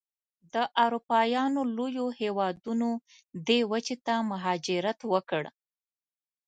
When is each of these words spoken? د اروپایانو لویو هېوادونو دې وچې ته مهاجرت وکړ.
د 0.53 0.55
اروپایانو 0.83 1.61
لویو 1.77 2.07
هېوادونو 2.19 2.89
دې 3.47 3.59
وچې 3.71 3.95
ته 4.05 4.13
مهاجرت 4.31 4.99
وکړ. 5.13 5.43